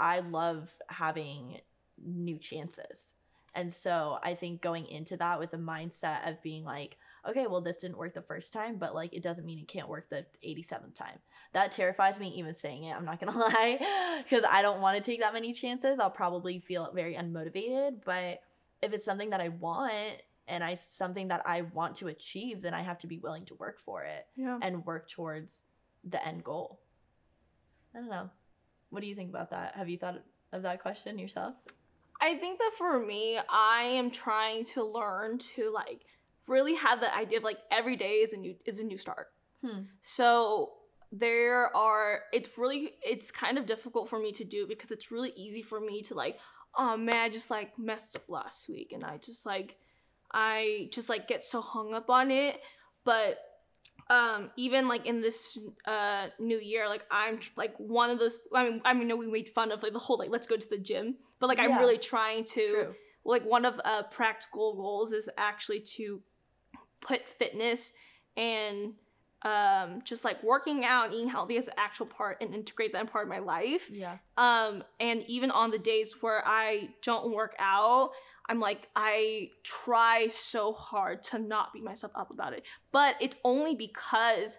[0.00, 1.58] I love having
[2.04, 3.08] new chances.
[3.54, 6.96] And so I think going into that with the mindset of being like,
[7.28, 9.88] okay, well, this didn't work the first time, but like it doesn't mean it can't
[9.88, 11.18] work the 87th time.
[11.54, 12.92] That terrifies me even saying it.
[12.92, 15.98] I'm not going to lie because I don't want to take that many chances.
[15.98, 18.04] I'll probably feel very unmotivated.
[18.04, 18.42] But
[18.82, 19.92] if it's something that I want
[20.46, 23.54] and I something that I want to achieve, then I have to be willing to
[23.56, 24.58] work for it Yeah.
[24.62, 25.50] and work towards
[26.04, 26.78] the end goal.
[27.98, 28.30] I don't know.
[28.90, 29.74] What do you think about that?
[29.74, 31.54] Have you thought of that question yourself?
[32.20, 36.02] I think that for me, I am trying to learn to like
[36.46, 39.28] really have the idea of like every day is a new is a new start.
[39.64, 39.82] Hmm.
[40.02, 40.74] So
[41.10, 45.32] there are it's really it's kind of difficult for me to do because it's really
[45.36, 46.38] easy for me to like
[46.76, 49.76] oh man I just like messed up last week and I just like
[50.32, 52.60] I just like get so hung up on it
[53.04, 53.38] but
[54.10, 58.38] um even like in this uh new year like I'm tr- like one of those
[58.54, 60.56] I mean I mean no we made fun of like the whole like let's go
[60.56, 61.78] to the gym but like I'm Yeah.
[61.80, 62.94] really trying to True.
[63.24, 66.22] like one of uh practical goals is actually to
[67.00, 67.92] put fitness
[68.36, 68.94] and
[69.42, 73.00] um just like working out and eating healthy as an actual part and integrate that
[73.02, 74.16] in part of my life Yeah.
[74.36, 78.10] um and even on the days where i don't work out
[78.48, 83.36] i'm like i try so hard to not beat myself up about it but it's
[83.44, 84.58] only because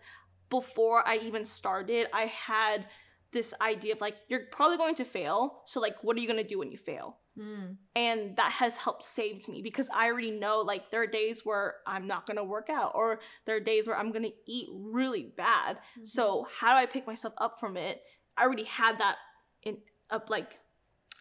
[0.50, 2.86] before i even started i had
[3.32, 6.42] this idea of like you're probably going to fail so like what are you going
[6.42, 7.78] to do when you fail Mm.
[7.96, 11.76] and that has helped saved me because i already know like there are days where
[11.88, 14.68] i'm not going to work out or there are days where i'm going to eat
[14.74, 16.06] really bad Mm-hmm.
[16.06, 18.02] so how do i pick myself up from it
[18.36, 19.16] i already had that
[19.64, 19.78] in
[20.10, 20.58] up like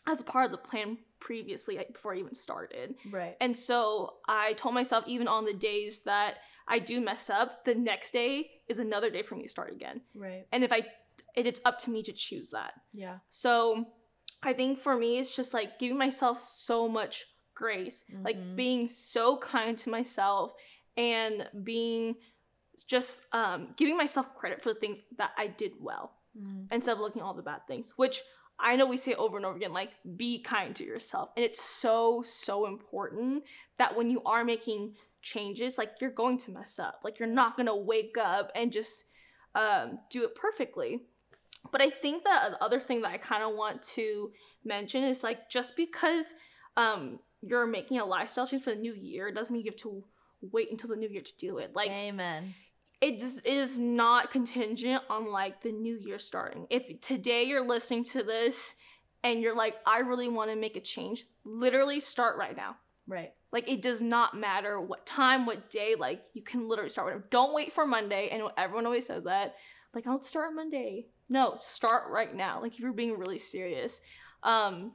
[0.09, 3.37] as a part of the plan previously like, before i even started right.
[3.41, 6.37] and so i told myself even on the days that
[6.69, 10.01] i do mess up the next day is another day for me to start again
[10.15, 10.47] Right.
[10.53, 10.83] and if i
[11.35, 13.19] it, it's up to me to choose that Yeah.
[13.29, 13.87] so
[14.41, 17.25] I think for me, it's just like giving myself so much
[17.57, 18.25] grace, Mhm.
[18.25, 20.53] like being so kind to myself
[20.97, 22.15] and being
[22.87, 26.69] just um, giving myself credit for the things that I did well Mm.
[26.71, 28.23] instead of looking at all the bad things, which
[28.61, 31.31] I know we say over and over again, like be kind to yourself.
[31.37, 33.45] And it's so, so important
[33.79, 37.01] that when you are making changes, like you're going to mess up.
[37.05, 39.05] Like you're not gonna wake up and just
[39.55, 41.03] um, do it perfectly.
[41.71, 44.31] But I think that the other thing that I kind of want to
[44.65, 46.33] mention is like just because
[46.77, 50.05] um, you're making a lifestyle change for the new year doesn't mean you have to
[50.41, 51.75] wait until the new year to do it.
[51.75, 52.55] Like Amen.
[53.01, 56.67] It just it is not contingent on like the new year starting.
[56.71, 58.75] If today you're listening to this
[59.23, 62.77] and you're like, I really want to make a change, literally start right now.
[63.07, 63.33] Right.
[63.53, 67.25] Like it does not matter what time, what day, like you can literally start whatever.
[67.31, 68.31] Don't wait for Monday.
[68.33, 69.55] I know everyone always says that.
[69.95, 71.07] Like, I'll start Monday.
[71.31, 72.61] No, start right now.
[72.61, 74.01] Like if you're being really serious.
[74.43, 74.93] Um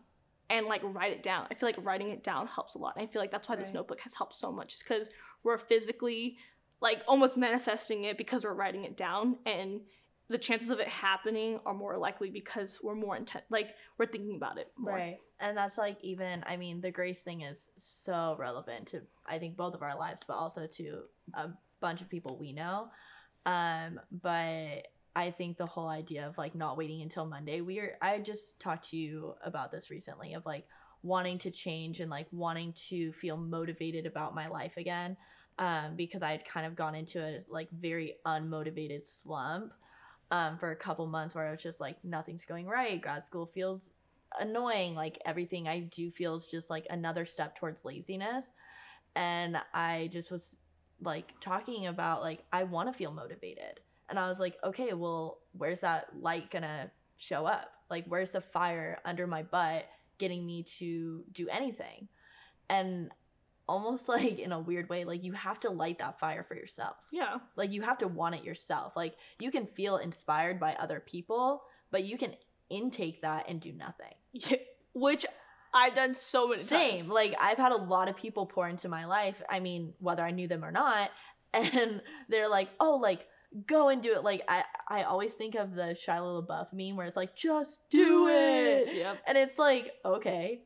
[0.49, 1.47] and like write it down.
[1.49, 2.95] I feel like writing it down helps a lot.
[2.97, 4.75] And I feel like that's why this notebook has helped so much.
[4.75, 5.09] Is because
[5.43, 6.37] we're physically
[6.83, 9.79] like almost manifesting it because we're writing it down and
[10.29, 14.35] the chances of it happening are more likely because we're more intent like we're thinking
[14.35, 14.93] about it more.
[14.93, 15.17] Right.
[15.39, 19.55] And that's like even I mean the grace thing is so relevant to I think
[19.57, 22.87] both of our lives but also to a bunch of people we know.
[23.45, 27.97] Um but I think the whole idea of like not waiting until Monday we are
[28.01, 30.65] I just talked to you about this recently of like
[31.01, 35.15] wanting to change and like wanting to feel motivated about my life again
[35.59, 39.73] um because I had kind of gone into a like very unmotivated slump
[40.31, 43.01] um for a couple months where I was just like nothing's going right.
[43.01, 43.81] Grad school feels
[44.39, 44.95] annoying.
[44.95, 48.45] Like everything i do feels just like another step towards laziness.
[49.15, 50.49] And i just was
[51.01, 53.79] like talking about like i want to feel motivated.
[54.09, 57.71] And i was like okay well where's that light gonna show up?
[57.89, 59.85] Like where's the fire under my butt
[60.17, 62.07] getting me to do anything?
[62.69, 63.11] And
[63.67, 66.95] almost like in a weird way like you have to light that fire for yourself
[67.11, 67.37] Yeah.
[67.55, 71.63] like you have to want it yourself like you can feel inspired by other people
[71.91, 72.33] but you can
[72.69, 74.57] intake that and do nothing Yeah,
[74.93, 75.25] which
[75.73, 77.09] I've done so many same times.
[77.09, 80.31] like i've had a lot of people pour into my life i mean whether i
[80.31, 81.09] knew them or not
[81.53, 83.21] and they're like oh like
[83.67, 87.05] go and do it like i i always think of the Shia LaBeouf meme where
[87.07, 88.95] it's like just do, it.
[88.95, 89.17] Yep.
[89.27, 90.61] and it's like okay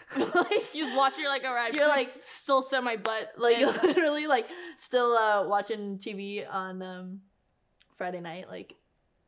[0.16, 3.32] like You just watch it, you're like, all right, You're like- still set my butt.
[3.38, 4.46] like and- literally like
[4.78, 7.20] still uh watching tv on um
[7.96, 8.74] friday night like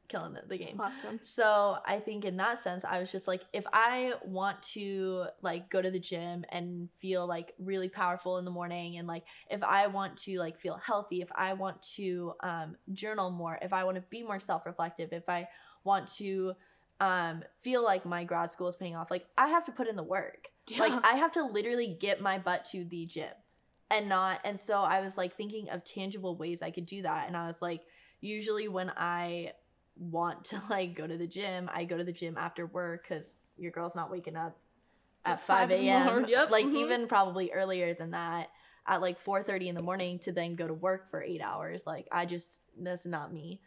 [0.09, 1.19] killing the, the game awesome.
[1.25, 5.71] So I think in that sense, I was just like, if I want to like
[5.71, 9.63] go to the gym and feel like really powerful in the morning, and like if
[9.63, 13.83] I want to like feel healthy, if I want to um, journal more, if I
[13.85, 15.49] want to be more self-reflective, if I
[15.85, 16.53] want to
[17.01, 19.97] um, feel like my grad school is paying off, like I have to put in
[19.97, 20.49] the work.
[20.77, 23.33] Like I have to literally get my butt to the gym
[23.91, 27.27] and not and so I was like thinking of tangible ways I could do that
[27.29, 27.83] and I was like
[28.21, 29.53] usually when I
[29.97, 33.25] want to like go to the gym, I go to the gym after work cuz
[33.57, 34.57] your girl's not waking up
[35.25, 36.25] at At 5 five in the a.m.
[36.29, 36.77] yep, Like mhm.
[36.77, 38.51] even probably earlier than that
[38.87, 41.83] at like 4:30 in the morning to then go to work for 8 hours.
[41.87, 42.47] Like I just
[42.79, 43.61] that's not me.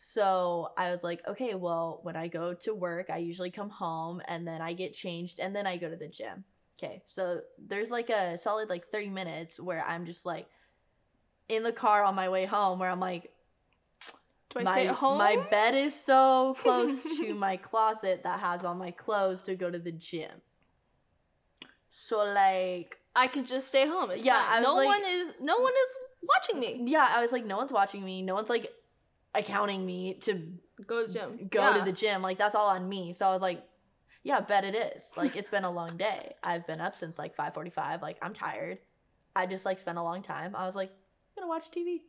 [0.00, 4.22] So I was like, okay, well, when I go to work, I usually come home
[4.28, 6.44] and then I get changed and then I go to the gym.
[6.78, 10.46] Okay, so there's like a solid like 30 minutes where I'm just like
[11.48, 13.32] in the car on my way home where I'm like,
[14.50, 15.18] Do I my, stay at home?
[15.18, 19.68] my bed is so close to my closet that has all my clothes to go
[19.68, 20.30] to the gym.
[21.90, 24.12] So like I can just stay home.
[24.12, 24.52] It's Yeah, fine.
[24.52, 25.88] I was no like- one is no one is
[26.22, 26.84] watching me.
[26.88, 28.22] yeah, I was like, no one's watching me.
[28.22, 28.70] No one's like
[29.34, 30.42] accounting me to
[30.86, 31.48] Go to the gym.
[31.50, 31.78] go Yeah.
[31.78, 32.22] to the gym.
[32.22, 33.14] Like that's all on me.
[33.18, 33.62] So I was like,
[34.22, 35.02] yeah, bet it is.
[35.16, 36.34] Like it's been a long day.
[36.42, 38.02] I've been up since like 5:45.
[38.02, 38.78] Like I'm tired.
[39.36, 40.54] I just like spent a long time.
[40.56, 42.00] I was like, I'm gonna watch TV.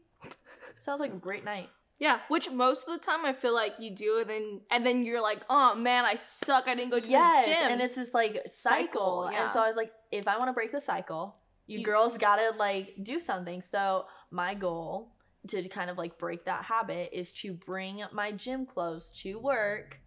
[0.84, 1.70] Sounds like a great night.
[2.00, 5.04] Yeah, which most of the time I feel like you do, and then and then
[5.04, 6.66] you're like, oh man, I suck.
[6.68, 7.72] I didn't go to yes, the gym.
[7.72, 9.26] and it's this like cycle.
[9.26, 9.44] Cycle, yeah.
[9.46, 11.36] And so I was like, if I want to break the cycle,
[11.68, 13.62] you, You- girls gotta like do something.
[13.70, 15.12] So my goal
[15.48, 19.98] to kind of like break that habit is to bring my gym clothes to work,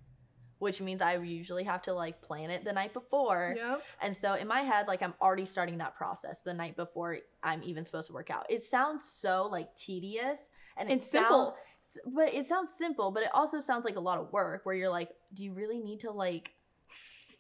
[0.59, 3.55] which means I usually have to like plan it the night before.
[3.57, 3.83] Yep.
[4.03, 7.63] And so in my head, like I'm already starting that process the night before I'm
[7.63, 8.47] even supposed to work out.
[8.51, 10.39] It sounds so like tedious
[10.77, 11.55] and it It's simple.
[11.55, 14.75] sounds- but it sounds simple, but it also sounds like a lot of work where
[14.75, 16.51] you're like, do you really need to like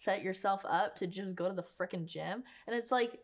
[0.05, 2.43] set yourself up to just go to the freaking gym?
[2.67, 3.19] And it's like,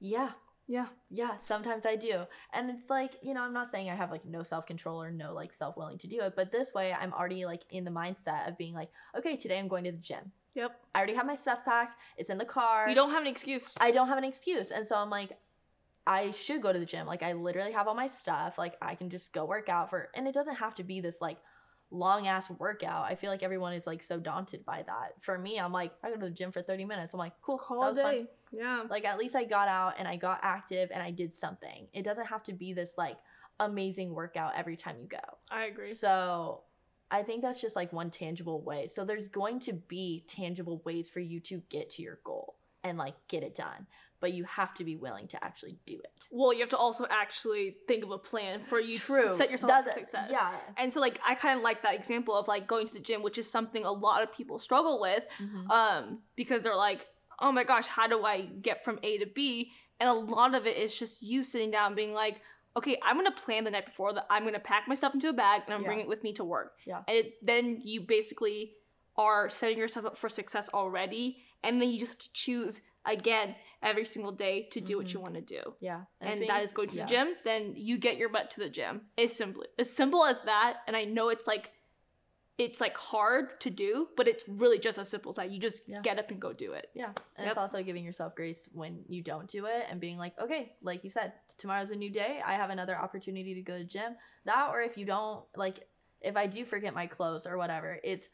[0.00, 0.30] yeah,
[0.68, 0.86] Yeah.
[1.10, 2.24] yeah, sometimes I do.
[2.52, 5.10] And it's like, you know, I'm not saying I have like no self control or
[5.10, 7.90] no like self willing to do it, but this way I'm already like in the
[7.90, 10.32] mindset of being like, okay, today I'm going to the gym.
[10.54, 10.72] Yep.
[10.94, 11.98] I already have my stuff packed.
[12.16, 12.88] It's in the car.
[12.88, 13.74] You don't have an excuse.
[13.78, 14.70] I don't have an excuse.
[14.70, 15.38] And so I'm like,
[16.06, 17.06] I should go to the gym.
[17.06, 18.54] Like I literally have all my stuff.
[18.58, 21.16] Like I can just go work out for and it doesn't have to be this
[21.20, 21.38] like
[21.90, 23.04] long ass workout.
[23.04, 25.14] I feel like everyone is like so daunted by that.
[25.22, 27.12] For me, I'm like, I go to the gym for 30 minutes.
[27.12, 28.14] I'm like, cool, Call that was fun.
[28.14, 28.26] day.
[28.52, 28.82] Yeah.
[28.90, 31.86] Like at least I got out and I got active and I did something.
[31.92, 33.16] It doesn't have to be this like
[33.60, 35.18] amazing workout every time you go.
[35.50, 35.94] I agree.
[35.94, 36.62] So
[37.10, 38.90] I think that's just like one tangible way.
[38.94, 42.98] So there's going to be tangible ways for you to get to your goal and
[42.98, 43.86] like get it done.
[44.20, 46.10] But you have to be willing to actually do it.
[46.30, 49.70] Well, you have to also actually think of a plan for you to set yourself
[49.72, 50.28] up for That's- success.
[50.30, 50.54] Yeah.
[50.78, 53.22] And so, like, I kind of like that example of like going to the gym,
[53.22, 55.70] which is something a lot of people struggle with, Mhm.
[55.70, 57.06] um, because they're like,
[57.40, 59.70] oh my gosh, how do I get from A to B?
[60.00, 62.40] And a lot of it is just you sitting down, being like,
[62.76, 65.32] okay, I'm gonna plan the night before that I'm gonna pack my stuff into a
[65.34, 65.86] bag and I'm Yeah.
[65.88, 66.78] bringing it with me to work.
[66.86, 67.02] Yeah.
[67.08, 68.74] And it, then you basically
[69.16, 73.54] are setting yourself up for success already, and then you just have to choose again
[73.86, 75.14] every single day to do what Mhm.
[75.14, 76.04] you want to do Yeah.
[76.20, 77.04] and things- that is going to yeah.
[77.04, 79.08] the gym, then you get your butt to the gym.
[79.16, 80.82] It's simply as simple as that.
[80.86, 81.72] And I know it's like
[82.58, 85.50] it's like hard to do, but it's really just as simple as that.
[85.50, 86.00] You just Yeah.
[86.00, 86.90] get up and go do it.
[86.94, 87.12] Yeah.
[87.36, 87.48] And Yep.
[87.50, 91.04] it's also giving yourself grace when you don't do it and being like, okay, like
[91.04, 92.40] you said, tomorrow's a new day.
[92.42, 94.16] I have another opportunity to go to the gym.
[94.46, 95.86] That, or if you don't, like,
[96.22, 98.30] if I do forget my clothes or whatever, it's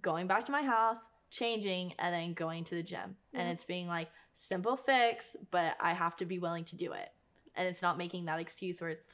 [0.00, 0.98] going back to my house,
[1.28, 3.14] changing, and then going to the gym.
[3.34, 7.10] And it's being like, simple fix, but I have to be willing to do it.
[7.54, 9.06] And it's not making that excuse where it's,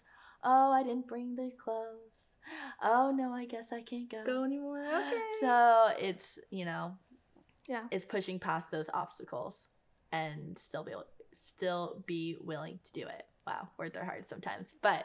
[0.44, 1.98] oh, I didn't bring the clothes.
[2.82, 4.24] Oh, no, I guess I can't go.
[4.26, 4.84] Go anymore.
[4.84, 5.20] Okay.
[5.40, 6.92] So it's you know,
[7.68, 7.84] Yeah.
[7.90, 9.54] it's pushing past those obstacles
[10.10, 10.92] and still be
[11.56, 13.24] still be willing to do it.
[13.46, 15.04] Wow, words are hard sometimes, but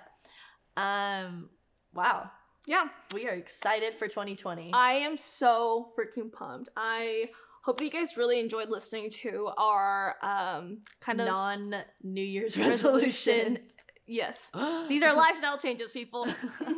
[0.75, 1.49] um,
[1.93, 2.29] wow,
[2.65, 2.85] yeah.
[3.13, 4.71] we are excited for 2020.
[4.73, 6.69] I am so freaking pumped.
[6.75, 7.29] I
[7.67, 12.55] hope that you guys really enjoyed listening to our um kind of non New Year's
[12.67, 13.59] resolution.
[14.07, 14.49] Yes.
[14.87, 16.23] These are lifestyle changes, people.
[16.63, 16.77] and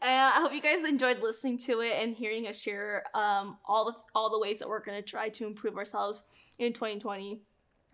[0.00, 3.98] I hope you guys enjoyed listening to it and hearing us share um, all the
[4.14, 6.22] all the ways that we're going to try to improve ourselves
[6.60, 7.40] in 2020.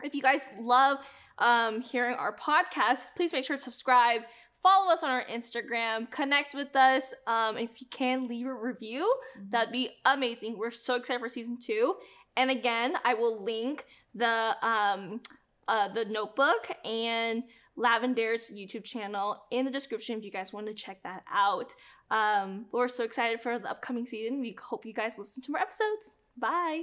[0.02, 0.98] If you guys love
[1.38, 4.20] um, hearing our podcast, please make sure to subscribe.
[4.62, 6.10] Follow us on our Instagram.
[6.10, 7.14] Connect with us.
[7.26, 9.10] Um, if you can, leave a review.
[9.50, 10.58] That'd be amazing.
[10.58, 11.94] We're so excited for season two.
[12.36, 13.84] And again, I will link
[14.14, 15.20] the um,
[15.68, 17.42] uh, the notebook and
[17.76, 21.74] Lavendaire's YouTube channel in the description if you guys want to check that out.
[22.10, 24.40] Um, we're so excited for the upcoming season.
[24.40, 26.14] We hope you guys listen to more episodes.
[26.38, 26.82] Bye.